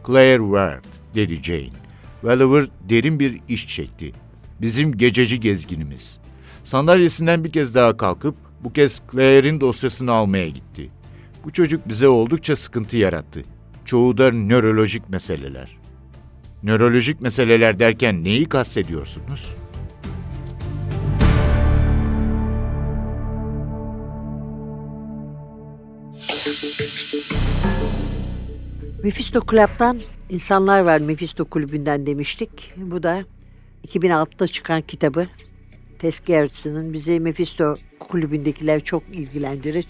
Claire 0.07 0.43
Ward, 0.43 0.85
dedi 1.15 1.35
Jane. 1.35 1.69
Welliver 2.21 2.67
derin 2.89 3.19
bir 3.19 3.41
iş 3.47 3.67
çekti. 3.67 4.13
Bizim 4.61 4.97
gececi 4.97 5.39
gezginimiz. 5.39 6.19
Sandalyesinden 6.63 7.43
bir 7.43 7.51
kez 7.51 7.75
daha 7.75 7.97
kalkıp 7.97 8.35
bu 8.63 8.73
kez 8.73 9.01
Claire'in 9.11 9.61
dosyasını 9.61 10.11
almaya 10.11 10.49
gitti. 10.49 10.89
Bu 11.43 11.51
çocuk 11.51 11.89
bize 11.89 12.07
oldukça 12.07 12.55
sıkıntı 12.55 12.97
yarattı. 12.97 13.41
Çoğu 13.85 14.17
da 14.17 14.31
nörolojik 14.31 15.09
meseleler. 15.09 15.77
Nörolojik 16.63 17.21
meseleler 17.21 17.79
derken 17.79 18.23
neyi 18.23 18.45
kastediyorsunuz? 18.45 19.55
Mephisto 29.03 29.41
Club'dan 29.51 29.99
insanlar 30.29 30.81
var 30.81 30.99
Mephisto 30.99 31.45
Kulübü'nden 31.45 32.05
demiştik. 32.05 32.73
Bu 32.77 33.03
da 33.03 33.23
2006'da 33.85 34.47
çıkan 34.47 34.81
kitabı 34.81 35.27
Tess 35.99 36.19
Gerritsen'ın 36.25 36.93
bizi 36.93 37.19
Mephisto 37.19 37.77
Kulübü'ndekiler 37.99 38.79
çok 38.83 39.03
ilgilendirir. 39.13 39.87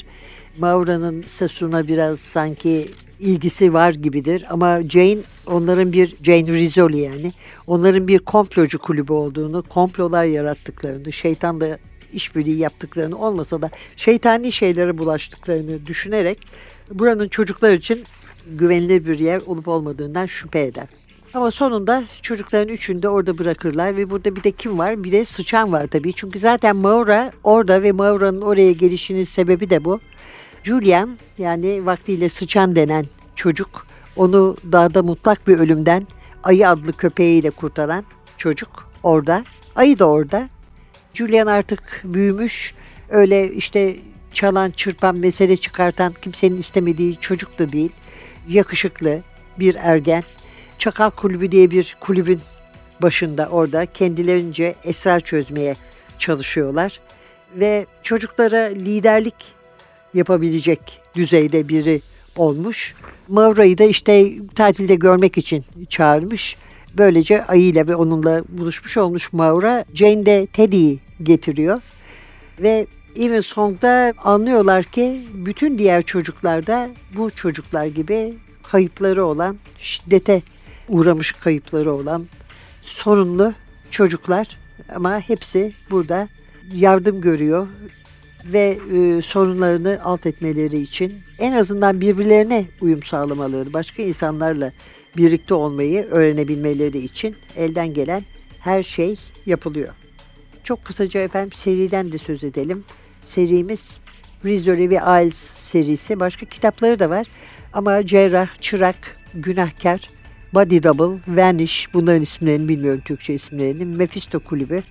Maura'nın 0.58 1.24
Sassoon'a 1.24 1.88
biraz 1.88 2.20
sanki 2.20 2.88
ilgisi 3.20 3.74
var 3.74 3.94
gibidir 3.94 4.46
ama 4.50 4.82
Jane 4.90 5.18
onların 5.48 5.94
bir 5.94 6.16
Jane 6.24 6.54
Rizzoli 6.54 7.00
yani 7.00 7.32
onların 7.68 8.08
bir 8.08 8.20
komplocu 8.20 8.80
kulübü 8.80 9.14
olduğunu, 9.14 9.64
komplolar 9.64 10.26
yarattıklarını, 10.26 11.14
şeytanla 11.14 11.78
işbirliği 12.14 12.58
yaptıklarını 12.58 13.18
olmasa 13.18 13.62
da 13.62 13.70
şeytani 13.98 14.52
şeylere 14.52 14.98
bulaştıklarını 14.98 15.86
düşünerek 15.86 16.40
buranın 16.92 17.28
çocuklar 17.28 17.74
için 17.74 18.04
güvenilir 18.48 19.06
bir 19.06 19.20
yer 19.20 19.42
olup 19.46 19.68
olmadığından 19.68 20.26
şüphe 20.26 20.64
eder. 20.64 20.88
Ama 21.36 21.52
sonunda 21.52 22.04
çocukların 22.22 22.74
üçünü 22.74 23.02
de 23.02 23.10
orada 23.10 23.38
bırakırlar 23.38 23.98
ve 23.98 24.10
burada 24.10 24.36
bir 24.36 24.44
de 24.44 24.52
kim 24.52 24.80
var? 24.80 25.04
Bir 25.04 25.12
de 25.12 25.26
sıçan 25.26 25.72
var 25.72 25.88
tabii. 25.88 26.14
Çünkü 26.14 26.40
zaten 26.40 26.76
Maura 26.76 27.32
orada 27.44 27.84
ve 27.84 27.92
Maura'nın 27.92 28.42
oraya 28.42 28.72
gelişinin 28.72 29.24
sebebi 29.24 29.70
de 29.70 29.86
bu. 29.86 30.00
Julian 30.64 31.18
yani 31.38 31.86
vaktiyle 31.86 32.30
sıçan 32.30 32.76
denen 32.76 33.06
çocuk 33.36 33.88
onu 34.16 34.58
dağda 34.72 35.04
mutlak 35.04 35.48
bir 35.48 35.58
ölümden 35.60 36.08
ayı 36.44 36.70
adlı 36.70 36.94
köpeğiyle 36.94 37.50
kurtaran 37.50 38.06
çocuk 38.38 38.90
orada. 39.04 39.46
Ayı 39.76 40.00
da 40.00 40.10
orada. 40.10 40.50
Julian 41.14 41.48
artık 41.48 42.02
büyümüş. 42.04 42.74
Öyle 43.10 43.54
işte 43.54 43.96
çalan, 44.34 44.72
çırpan, 44.72 45.18
mesele 45.18 45.58
çıkartan 45.58 46.14
kimsenin 46.22 46.58
istemediği 46.58 47.18
çocuk 47.22 47.60
da 47.60 47.72
değil. 47.72 47.92
Yakışıklı 48.48 49.22
bir 49.60 49.76
ergen. 49.76 50.24
Çakal 50.80 51.10
Kulübü 51.10 51.52
diye 51.52 51.72
bir 51.72 51.96
kulübün 52.00 52.40
başında 53.02 53.48
orada 53.52 53.86
kendilerince 53.86 54.76
esrar 54.84 55.20
çözmeye 55.20 55.76
çalışıyorlar. 56.20 57.00
Ve 57.56 57.86
çocuklara 58.04 58.64
liderlik 58.64 59.36
yapabilecek 60.14 61.02
düzeyde 61.16 61.68
biri 61.68 62.02
olmuş. 62.36 62.96
Maura'yı 63.28 63.78
da 63.78 63.84
işte 63.84 64.32
tatilde 64.56 64.96
görmek 64.96 65.38
için 65.38 65.66
çağırmış. 65.90 66.56
Böylece 66.98 67.46
ayıyla 67.46 67.88
ve 67.88 67.96
onunla 67.96 68.44
buluşmuş 68.50 68.98
olmuş 68.98 69.34
Maura. 69.34 69.86
Jane 69.94 70.26
de 70.26 70.48
Teddy'yi 70.54 71.00
getiriyor. 71.24 71.82
Ve 72.60 72.88
Even 73.16 73.42
Song'da 73.42 74.14
anlıyorlar 74.24 74.84
ki 74.84 75.22
bütün 75.34 75.78
diğer 75.78 76.02
çocuklarda 76.02 76.90
bu 77.18 77.32
çocuklar 77.32 77.86
gibi 77.86 78.34
kayıpları 78.64 79.26
olan, 79.26 79.58
şiddete 79.80 80.42
uğramış 80.90 81.32
kayıpları 81.32 81.94
olan 81.94 82.28
sorunlu 82.82 83.54
çocuklar 83.92 84.58
ama 84.96 85.20
hepsi 85.20 85.74
burada 85.92 86.28
yardım 86.74 87.22
görüyor 87.22 87.68
ve 88.46 88.80
e, 88.94 89.22
sorunlarını 89.22 90.00
alt 90.04 90.26
etmeleri 90.26 90.78
için 90.78 91.14
en 91.40 91.52
azından 91.52 92.02
birbirlerine 92.02 92.66
uyum 92.82 93.04
sağlamaları, 93.04 93.74
başka 93.74 94.04
insanlarla 94.04 94.72
birlikte 95.18 95.54
olmayı 95.54 96.06
öğrenebilmeleri 96.06 96.98
için 96.98 97.36
elden 97.56 97.94
gelen 97.94 98.24
her 98.60 98.84
şey 98.84 99.16
yapılıyor. 99.46 99.94
Çok 100.64 100.86
kısaca 100.86 101.20
efendim 101.20 101.52
seriden 101.52 102.12
de 102.12 102.18
söz 102.18 102.44
edelim. 102.44 102.84
Serimiz 103.24 103.98
Rizzoli 104.46 104.90
ve 104.90 105.02
Ailes 105.02 105.38
serisi. 105.38 106.20
Başka 106.20 106.46
kitapları 106.46 107.00
da 107.00 107.10
var. 107.10 107.28
Ama 107.74 108.06
Cerrah, 108.06 108.62
Çırak, 108.62 109.18
Günahkar, 109.34 110.10
Body 110.56 110.84
Double, 110.84 111.20
Vanish 111.28 111.94
bunların 111.94 112.22
isimlerini 112.22 112.68
bilmiyorum 112.68 113.02
Türkçe 113.06 113.34
isimlerini. 113.34 113.86
Mephisto 113.86 114.40
Kulübü, 114.40 114.84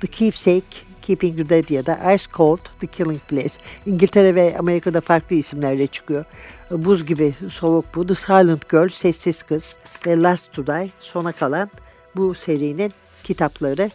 The 0.00 0.06
Keepsake, 0.06 0.76
Keeping 1.02 1.36
the 1.36 1.48
Dead 1.48 1.68
ya 1.68 1.86
da 1.86 2.14
Ice 2.14 2.24
Cold, 2.32 2.58
The 2.80 2.86
Killing 2.86 3.20
Place. 3.28 3.54
İngiltere 3.86 4.34
ve 4.34 4.58
Amerika'da 4.58 5.00
farklı 5.00 5.36
isimlerle 5.36 5.86
çıkıyor. 5.86 6.24
Buz 6.70 7.06
gibi 7.06 7.34
soğuk 7.52 7.84
bu. 7.94 8.06
The 8.06 8.14
Silent 8.14 8.68
Girl, 8.68 8.88
Sessiz 8.88 9.42
Kız 9.42 9.76
ve 10.06 10.22
Last 10.22 10.52
to 10.52 10.66
Die, 10.66 10.90
sona 11.00 11.32
kalan 11.32 11.70
bu 12.16 12.34
serinin 12.34 12.92
kitapları. 13.24 13.90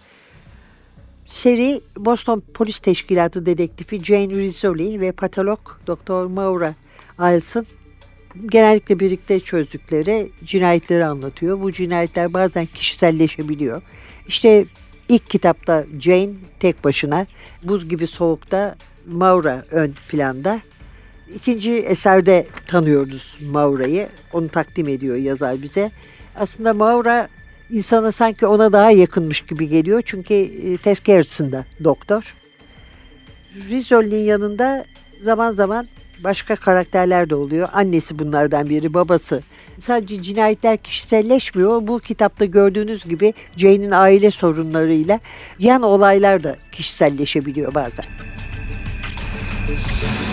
Seri 1.26 1.82
Boston 1.98 2.44
Polis 2.54 2.80
Teşkilatı 2.80 3.46
dedektifi 3.46 4.06
Jane 4.06 4.36
Rizzoli 4.36 5.02
ve 5.02 5.12
patolog 5.12 5.60
Dr. 5.88 6.26
Maura 6.26 6.74
Ailes'ın 7.18 7.68
genellikle 8.52 9.00
birlikte 9.00 9.40
çözdükleri 9.40 10.32
cinayetleri 10.46 11.06
anlatıyor. 11.06 11.62
Bu 11.62 11.72
cinayetler 11.72 12.34
bazen 12.34 12.66
kişiselleşebiliyor. 12.66 13.82
İşte 14.28 14.66
ilk 15.10 15.30
kitapta 15.30 15.86
Jane 16.00 16.30
tek 16.60 16.84
başına, 16.84 17.28
buz 17.64 17.90
gibi 17.90 18.08
soğukta 18.08 18.76
Maura 19.08 19.66
ön 19.72 19.94
planda. 20.10 20.62
İkinci 21.36 21.72
eserde 21.72 22.48
tanıyoruz 22.68 23.40
Maura'yı. 23.42 24.08
Onu 24.34 24.48
takdim 24.48 24.88
ediyor 24.88 25.16
yazar 25.16 25.62
bize. 25.62 25.92
Aslında 26.36 26.74
Maura 26.74 27.28
insana 27.70 28.12
sanki 28.12 28.48
ona 28.48 28.74
daha 28.74 28.92
yakınmış 28.92 29.42
gibi 29.42 29.70
geliyor. 29.70 30.02
Çünkü 30.06 30.34
e, 30.34 31.52
da 31.52 31.66
doktor. 31.84 32.34
Rizzoli'nin 33.70 34.24
yanında 34.24 34.86
zaman 35.24 35.52
zaman 35.52 35.88
Başka 36.24 36.56
karakterler 36.56 37.30
de 37.30 37.36
oluyor. 37.36 37.70
Annesi 37.74 38.20
bunlardan 38.20 38.70
biri, 38.70 38.94
babası. 38.94 39.42
Sadece 39.80 40.22
cinayetler 40.22 40.78
kişiselleşmiyor. 40.78 41.88
Bu 41.88 42.00
kitapta 42.00 42.46
gördüğünüz 42.46 43.04
gibi 43.04 43.34
Jane'in 43.58 43.92
aile 43.92 44.32
sorunlarıyla 44.32 45.20
yan 45.60 45.82
olaylar 45.82 46.44
da 46.44 46.56
kişiselleşebiliyor 46.72 47.74
bazen. 47.74 48.06
Müzik 49.70 50.26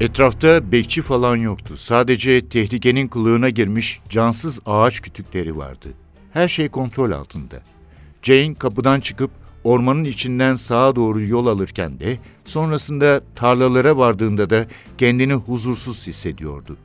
Etrafta 0.00 0.72
bekçi 0.72 1.02
falan 1.02 1.36
yoktu. 1.36 1.76
Sadece 1.76 2.48
tehlikenin 2.48 3.08
kılığına 3.08 3.50
girmiş 3.50 4.00
cansız 4.08 4.60
ağaç 4.66 5.00
kütükleri 5.00 5.56
vardı. 5.56 5.88
Her 6.32 6.48
şey 6.48 6.68
kontrol 6.68 7.10
altında. 7.10 7.62
Jane 8.22 8.54
kapıdan 8.54 9.00
çıkıp 9.00 9.30
ormanın 9.64 10.04
içinden 10.04 10.54
sağa 10.54 10.96
doğru 10.96 11.22
yol 11.22 11.46
alırken 11.46 12.00
de 12.00 12.18
sonrasında 12.44 13.20
tarlalara 13.34 13.96
vardığında 13.96 14.50
da 14.50 14.66
kendini 14.98 15.34
huzursuz 15.34 16.06
hissediyordu. 16.06 16.76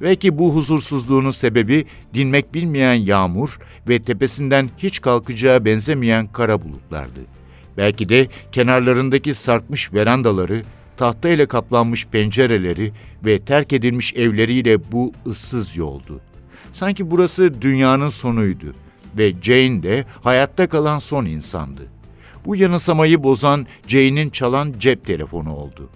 Belki 0.00 0.38
bu 0.38 0.54
huzursuzluğunun 0.54 1.30
sebebi 1.30 1.84
dinmek 2.14 2.54
bilmeyen 2.54 2.94
yağmur 2.94 3.58
ve 3.88 4.02
tepesinden 4.02 4.70
hiç 4.78 5.00
kalkacağı 5.00 5.64
benzemeyen 5.64 6.26
kara 6.26 6.62
bulutlardı. 6.62 7.20
Belki 7.76 8.08
de 8.08 8.28
kenarlarındaki 8.52 9.34
sarkmış 9.34 9.92
verandaları, 9.92 10.62
tahta 10.96 11.28
ile 11.28 11.46
kaplanmış 11.46 12.06
pencereleri 12.06 12.92
ve 13.24 13.38
terk 13.38 13.72
edilmiş 13.72 14.14
evleriyle 14.14 14.92
bu 14.92 15.12
ıssız 15.26 15.76
yoldu. 15.76 16.20
Sanki 16.72 17.10
burası 17.10 17.62
dünyanın 17.62 18.08
sonuydu 18.08 18.74
ve 19.18 19.32
Jane 19.42 19.82
de 19.82 20.04
hayatta 20.22 20.68
kalan 20.68 20.98
son 20.98 21.24
insandı. 21.24 21.82
Bu 22.44 22.56
yanılsamayı 22.56 23.22
bozan 23.22 23.66
Jane'in 23.86 24.30
çalan 24.30 24.74
cep 24.78 25.06
telefonu 25.06 25.56
oldu. 25.56 25.90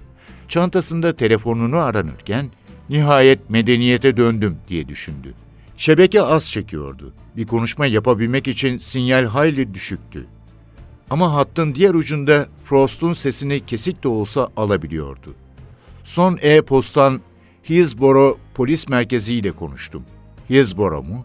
Çantasında 0.48 1.16
telefonunu 1.16 1.76
aranırken 1.76 2.50
nihayet 2.88 3.50
medeniyete 3.50 4.16
döndüm 4.16 4.56
diye 4.68 4.88
düşündü. 4.88 5.34
Şebeke 5.76 6.22
az 6.22 6.50
çekiyordu. 6.50 7.14
Bir 7.36 7.46
konuşma 7.46 7.86
yapabilmek 7.86 8.48
için 8.48 8.78
sinyal 8.78 9.24
hayli 9.24 9.74
düşüktü. 9.74 10.26
Ama 11.10 11.34
hattın 11.34 11.74
diğer 11.74 11.94
ucunda 11.94 12.48
Frost'un 12.64 13.12
sesini 13.12 13.66
kesik 13.66 14.04
de 14.04 14.08
olsa 14.08 14.48
alabiliyordu. 14.56 15.34
Son 16.04 16.38
e-postan 16.42 17.20
Hillsboro 17.68 18.38
polis 18.54 18.88
merkeziyle 18.88 19.52
konuştum. 19.52 20.04
Hillsboro 20.50 21.02
mu? 21.02 21.24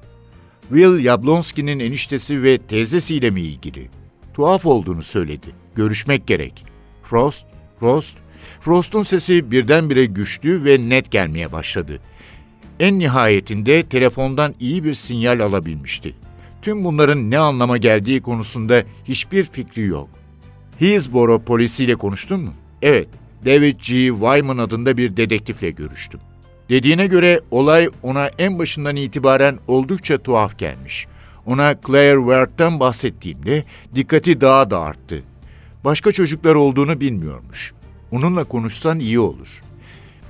Will 0.70 1.04
Yablonski'nin 1.06 1.80
eniştesi 1.80 2.44
ve 2.44 2.58
teyzesiyle 2.58 3.32
mi 3.32 3.42
ilgili? 3.42 3.90
Tuhaf 4.34 4.66
olduğunu 4.66 5.02
söyledi. 5.02 5.48
Görüşmek 5.76 6.28
gerek. 6.28 6.66
Frost, 7.04 7.46
Frost. 7.80 8.18
Frost'un 8.62 9.04
sesi 9.04 9.52
birdenbire 9.52 10.06
güçlü 10.06 10.66
ve 10.66 10.90
net 10.90 11.12
gelmeye 11.12 11.52
başladı. 11.52 12.00
En 12.80 13.00
nihayetinde 13.00 13.84
telefondan 13.84 14.56
iyi 14.60 14.84
bir 14.84 14.94
sinyal 14.94 15.40
alabilmişti. 15.40 16.16
Tüm 16.64 16.84
bunların 16.84 17.32
ne 17.32 17.38
anlama 17.40 17.78
geldiği 17.78 18.22
konusunda 18.22 18.84
hiçbir 19.06 19.44
fikri 19.44 19.82
yok. 19.82 20.10
Hillsboro 20.82 21.44
polisiyle 21.44 21.96
konuştun 21.96 22.42
mu? 22.42 22.54
Evet, 22.82 23.08
David 23.46 23.80
G. 23.80 24.08
Wyman 24.08 24.58
adında 24.58 24.98
bir 24.98 25.18
dedektifle 25.18 25.72
görüştüm. 25.72 26.20
Dediğine 26.70 27.08
göre 27.08 27.42
olay 27.52 27.90
ona 28.04 28.28
en 28.40 28.60
başından 28.60 28.96
itibaren 28.96 29.60
oldukça 29.68 30.18
tuhaf 30.18 30.58
gelmiş. 30.58 31.08
Ona 31.46 31.76
Claire 31.88 32.20
Wert'ten 32.20 32.80
bahsettiğimde 32.80 33.64
dikkati 33.96 34.42
daha 34.42 34.70
da 34.70 34.80
arttı. 34.80 35.24
Başka 35.86 36.12
çocuklar 36.12 36.56
olduğunu 36.56 37.02
bilmiyormuş. 37.02 37.74
Onunla 38.12 38.44
konuşsan 38.44 39.00
iyi 39.00 39.20
olur. 39.20 39.62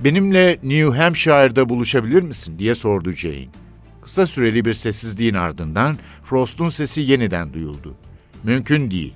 Benimle 0.00 0.58
New 0.62 1.02
Hampshire'da 1.02 1.68
buluşabilir 1.68 2.22
misin 2.22 2.58
diye 2.58 2.74
sordu 2.74 3.12
Jane. 3.12 3.63
Kısa 4.04 4.26
süreli 4.26 4.64
bir 4.64 4.74
sessizliğin 4.74 5.34
ardından 5.34 5.98
Frost'un 6.24 6.68
sesi 6.68 7.00
yeniden 7.00 7.52
duyuldu. 7.52 7.94
Mümkün 8.42 8.90
değil. 8.90 9.14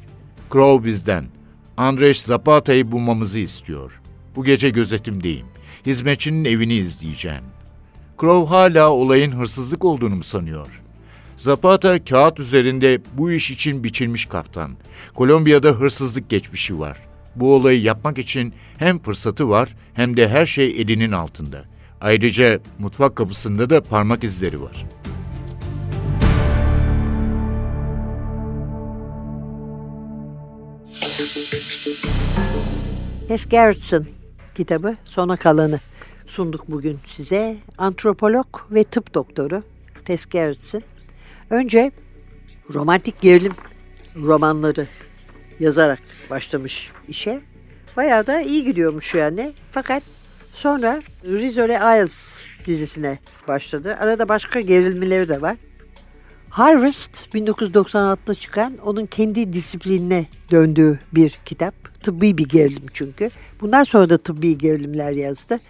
Crow 0.53 0.89
bizden. 0.89 1.25
Andres 1.77 2.23
Zapata'yı 2.23 2.93
bulmamızı 2.93 3.39
istiyor. 3.39 4.01
Bu 4.37 4.45
gece 4.45 4.71
gözetimdeyim. 4.71 5.47
Hizmetçinin 5.87 6.45
evini 6.45 6.75
izleyeceğim. 6.75 7.45
Crow 8.21 8.55
hala 8.55 8.91
olayın 8.91 9.33
hırsızlık 9.33 9.85
olduğunu 9.85 10.17
mu 10.17 10.23
sanıyor? 10.23 10.83
Zapata 11.37 12.05
kağıt 12.05 12.41
üzerinde 12.41 13.01
bu 13.13 13.33
iş 13.33 13.51
için 13.51 13.85
biçilmiş 13.85 14.27
kaptan. 14.27 14.77
Kolombiya'da 15.15 15.69
hırsızlık 15.69 16.31
geçmişi 16.31 16.79
var. 16.79 16.99
Bu 17.37 17.55
olayı 17.55 17.83
yapmak 17.83 18.19
için 18.19 18.55
hem 18.79 18.99
fırsatı 18.99 19.49
var 19.49 19.77
hem 19.95 20.17
de 20.17 20.29
her 20.29 20.47
şey 20.47 20.67
elinin 20.81 21.13
altında. 21.13 21.65
Ayrıca 22.01 22.61
mutfak 22.79 23.17
kapısında 23.17 23.71
da 23.71 23.81
parmak 23.81 24.25
izleri 24.25 24.63
var. 24.63 24.87
Tess 33.29 33.49
Gerritsen 33.49 34.07
kitabı 34.55 34.97
Sona 35.05 35.37
Kalanı 35.37 35.81
sunduk 36.27 36.69
bugün 36.69 36.99
size. 37.07 37.57
Antropolog 37.79 38.47
ve 38.71 38.85
tıp 38.85 39.15
doktoru 39.15 39.63
Tess 40.05 40.27
Gerritsen. 40.27 40.83
Önce 41.51 41.93
romantik 42.75 43.21
gerilim 43.21 43.53
romanları 44.17 44.87
yazarak 45.61 45.99
başlamış 46.31 46.91
işe. 47.09 47.41
Bayağı 47.97 48.27
da 48.27 48.41
iyi 48.41 48.65
gidiyormuş 48.65 49.15
yani. 49.15 49.53
Fakat 49.73 50.03
sonra 50.59 51.03
Rizole 51.25 51.75
Isles 51.75 52.37
dizisine 52.67 53.19
başladı. 53.49 53.97
Arada 54.01 54.29
başka 54.29 54.61
gerilimleri 54.61 55.29
de 55.29 55.43
var. 55.43 55.57
Harvest 56.51 57.35
1996'da 57.35 58.35
çıkan 58.35 58.79
onun 58.85 59.07
kendi 59.07 59.53
disiplinine 59.53 60.27
döndüğü 60.51 60.99
bir 61.13 61.39
kitap. 61.45 61.75
Tıbbi 62.03 62.39
bir 62.39 62.49
gerilim 62.49 62.87
çünkü. 62.95 63.31
Bundan 63.61 63.85
sonra 63.85 64.11
da 64.11 64.19
tıbbi 64.19 64.59
gerilimler 64.59 65.13
yazdı. 65.13 65.61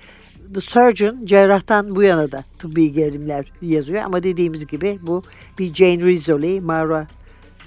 The 0.54 0.60
Surgeon 0.60 1.26
cerrahtan 1.26 1.96
bu 1.96 2.02
yana 2.02 2.32
da 2.32 2.44
tıbbi 2.58 2.92
gerilimler 2.92 3.52
yazıyor 3.62 4.02
ama 4.02 4.22
dediğimiz 4.22 4.66
gibi 4.66 4.98
bu 5.02 5.22
bir 5.58 5.74
Jane 5.74 6.04
Rizzoli, 6.04 6.60
Maura 6.60 7.06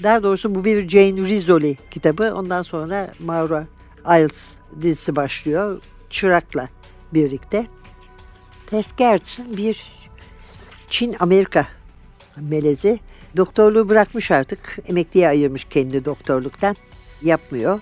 daha 0.04 0.24
doğrusu 0.24 0.56
bu 0.56 0.66
bir 0.66 0.90
Jane 0.90 1.30
Rizzoli 1.30 1.78
kitabı. 1.92 2.34
Ondan 2.36 2.62
sonra 2.62 3.14
Maura 3.20 3.68
Isles 4.06 4.54
dizisi 4.82 5.16
başlıyor. 5.16 5.82
Çırak'la 6.10 6.70
birlikte. 7.14 7.68
Tess 8.70 8.96
Gertz'in 8.98 9.58
bir 9.58 9.92
Çin-Amerika 10.90 11.68
melezi. 12.38 13.00
Doktorluğu 13.38 13.90
bırakmış 13.90 14.32
artık. 14.32 14.80
Emekliye 14.88 15.28
ayırmış 15.28 15.64
kendi 15.64 16.06
doktorluktan. 16.06 16.76
Yapmıyor. 17.22 17.80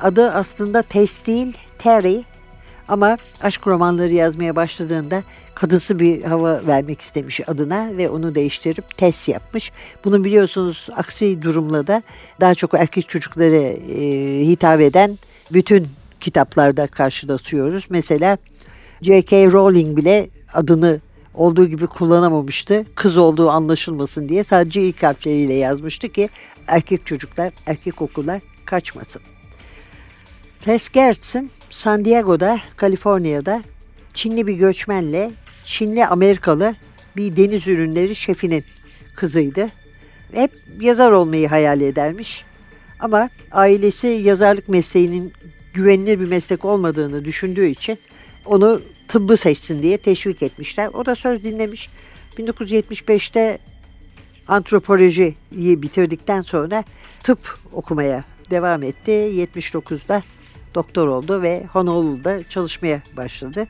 Adı 0.00 0.30
aslında 0.30 0.82
Tess 0.82 1.26
değil, 1.26 1.58
Terry. 1.78 2.22
Ama 2.88 3.18
aşk 3.42 3.66
romanları 3.66 4.14
yazmaya 4.14 4.56
başladığında 4.56 5.22
kadınsı 5.54 5.98
bir 5.98 6.22
hava 6.22 6.66
vermek 6.66 7.00
istemiş 7.00 7.40
adına 7.48 7.96
ve 7.96 8.08
onu 8.08 8.34
değiştirip 8.34 8.96
Tess 8.96 9.28
yapmış. 9.28 9.72
Bunu 10.04 10.24
biliyorsunuz 10.24 10.88
aksi 10.96 11.42
durumla 11.42 11.86
da 11.86 12.02
daha 12.40 12.54
çok 12.54 12.74
erkek 12.74 13.08
çocuklara 13.08 13.56
e, 13.56 14.46
hitap 14.46 14.80
eden 14.80 15.18
bütün 15.52 15.86
kitaplarda 16.20 16.86
karşılaşıyoruz. 16.86 17.86
Mesela 17.90 18.38
J.K. 19.02 19.52
Rowling 19.52 19.96
bile 19.96 20.30
adını 20.52 21.00
olduğu 21.34 21.66
gibi 21.66 21.86
kullanamamıştı. 21.86 22.84
Kız 22.94 23.18
olduğu 23.18 23.50
anlaşılmasın 23.50 24.28
diye 24.28 24.44
sadece 24.44 24.82
ilk 24.82 25.02
harfleriyle 25.02 25.54
yazmıştı 25.54 26.08
ki 26.08 26.28
erkek 26.66 27.06
çocuklar, 27.06 27.52
erkek 27.66 28.02
okullar 28.02 28.40
kaçmasın. 28.64 29.22
Tess 30.60 30.88
Gertz'in 30.88 31.50
San 31.70 32.04
Diego'da, 32.04 32.60
Kaliforniya'da 32.76 33.62
Çinli 34.14 34.46
bir 34.46 34.54
göçmenle 34.54 35.30
Çinli 35.66 36.06
Amerikalı 36.06 36.74
bir 37.16 37.36
deniz 37.36 37.68
ürünleri 37.68 38.14
şefinin 38.14 38.64
kızıydı. 39.16 39.68
Hep 40.32 40.50
yazar 40.80 41.12
olmayı 41.12 41.48
hayal 41.48 41.80
edermiş. 41.80 42.44
Ama 43.00 43.30
ailesi 43.52 44.06
yazarlık 44.06 44.68
mesleğinin 44.68 45.32
güvenilir 45.74 46.20
bir 46.20 46.28
meslek 46.28 46.64
olmadığını 46.64 47.24
düşündüğü 47.24 47.66
için 47.66 47.98
onu 48.46 48.80
tıbbı 49.08 49.36
seçsin 49.36 49.82
diye 49.82 49.98
teşvik 49.98 50.42
etmişler. 50.42 50.90
O 50.94 51.06
da 51.06 51.14
söz 51.14 51.44
dinlemiş. 51.44 51.88
1975'te 52.38 53.58
antropolojiyi 54.48 55.82
bitirdikten 55.82 56.40
sonra 56.40 56.84
tıp 57.22 57.58
okumaya 57.72 58.24
devam 58.50 58.82
etti. 58.82 59.10
79'da 59.10 60.22
doktor 60.74 61.08
oldu 61.08 61.42
ve 61.42 61.64
Honolulu'da 61.72 62.48
çalışmaya 62.48 63.02
başladı. 63.16 63.66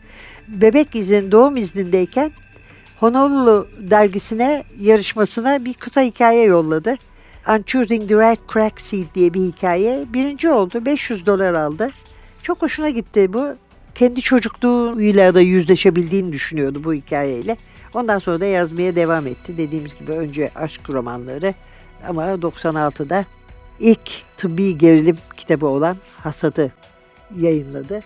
Bebek 0.48 0.94
izin, 0.94 1.30
doğum 1.30 1.56
iznindeyken 1.56 2.30
Honolulu 3.00 3.68
dergisine 3.78 4.64
yarışmasına 4.80 5.64
bir 5.64 5.74
kısa 5.74 6.00
hikaye 6.00 6.44
yolladı. 6.44 6.96
I'm 7.48 7.62
Choosing 7.62 8.08
the 8.08 8.14
Right 8.14 8.40
Crack 8.52 8.80
Seed 8.80 9.06
diye 9.14 9.34
bir 9.34 9.40
hikaye. 9.40 10.04
Birinci 10.12 10.50
oldu. 10.50 10.86
500 10.86 11.26
dolar 11.26 11.54
aldı. 11.54 11.90
Çok 12.42 12.62
hoşuna 12.62 12.90
gitti 12.90 13.32
bu. 13.32 13.54
Kendi 13.94 14.20
çocukluğuyla 14.20 15.34
da 15.34 15.40
yüzleşebildiğini 15.40 16.32
düşünüyordu 16.32 16.84
bu 16.84 16.94
hikayeyle. 16.94 17.56
Ondan 17.94 18.18
sonra 18.18 18.40
da 18.40 18.44
yazmaya 18.44 18.96
devam 18.96 19.26
etti. 19.26 19.58
Dediğimiz 19.58 19.98
gibi 19.98 20.12
önce 20.12 20.50
aşk 20.54 20.90
romanları 20.90 21.54
ama 22.08 22.24
96'da 22.24 23.24
ilk 23.80 24.10
tıbbi 24.36 24.78
gerilim 24.78 25.18
kitabı 25.36 25.66
olan 25.66 25.96
Hasad'ı 26.16 26.70
yayınladı. 27.38 28.02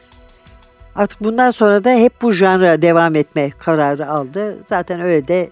Artık 0.94 1.20
bundan 1.20 1.50
sonra 1.50 1.84
da 1.84 1.90
hep 1.90 2.22
bu 2.22 2.32
janra 2.32 2.82
devam 2.82 3.14
etme 3.14 3.50
kararı 3.50 4.10
aldı. 4.10 4.58
Zaten 4.68 5.00
öyle 5.00 5.28
de 5.28 5.50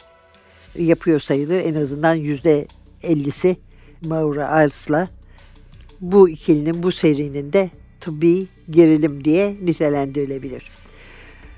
yapıyor 0.79 1.21
sayılır. 1.21 1.61
En 1.65 1.75
azından 1.75 2.15
yüzde 2.15 2.67
50'si 3.03 3.57
Maura 4.03 4.63
Iles'la 4.63 5.09
bu 6.01 6.29
ikilinin, 6.29 6.83
bu 6.83 6.93
serinin 6.93 7.53
de 7.53 7.71
tıbbi 8.05 8.47
gerilim 8.71 9.25
diye 9.25 9.57
nitelendirilebilir. 9.63 10.71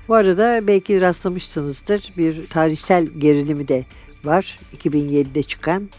Bu 0.07 0.15
arada 0.15 0.67
belki 0.67 1.01
rastlamışsınızdır 1.01 2.13
bir 2.17 2.47
tarihsel 2.47 3.05
gerilimi 3.05 3.67
de 3.67 3.85
var. 4.23 4.57
2007'de 4.77 5.43
çıkan 5.43 5.89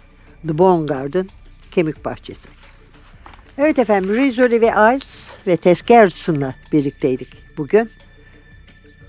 The 0.47 0.59
Bone 0.59 0.87
Garden, 0.87 1.29
Kemik 1.71 2.05
Bahçesi. 2.05 2.49
Evet 3.59 3.79
efendim 3.79 4.17
Rizzoli 4.17 4.61
ve 4.61 4.67
Iles 4.67 5.31
ve 5.47 5.57
Tess 5.57 5.83
birlikteydik 6.73 7.29
bugün. 7.57 7.91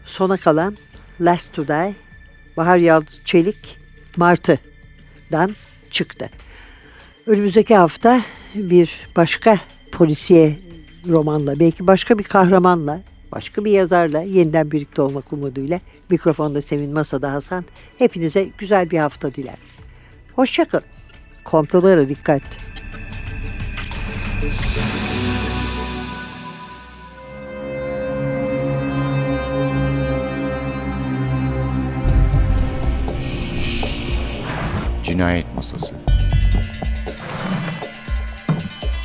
Sona 0.06 0.38
kalan 0.38 0.78
Last 1.22 1.54
to 1.54 1.68
Die, 1.68 1.94
Bahar 2.58 2.78
Yaldız 2.78 3.22
Çelik, 3.26 3.78
Martı'dan 4.18 5.56
çıktı. 5.92 6.30
Önümüzdeki 7.28 7.76
hafta 7.76 8.22
bir 8.56 9.00
başka 9.16 9.60
polisiye 9.92 10.69
romanla, 11.08 11.60
belki 11.60 11.88
başka 11.88 12.20
bir 12.20 12.24
kahramanla, 12.24 13.02
başka 13.32 13.66
bir 13.66 13.72
yazarla 13.72 14.22
yeniden 14.22 14.72
birlikte 14.72 15.02
olmak 15.02 15.34
umuduyla 15.34 15.80
mikrofonda 16.10 16.62
Sevin 16.62 16.94
Masada 16.94 17.34
Hasan 17.34 17.66
hepinize 17.98 18.50
güzel 18.58 18.90
bir 18.92 18.98
hafta 19.00 19.34
diler. 19.34 19.58
Hoşçakalın. 20.36 20.84
Komplolara 21.44 22.10
dikkat. 22.10 22.42
Cinayet 35.04 35.56
Masası 35.56 35.99